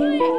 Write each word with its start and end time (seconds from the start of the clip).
it. 0.00 0.37